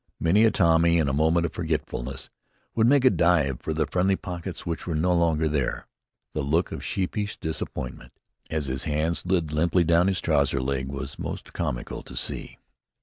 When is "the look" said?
6.33-6.71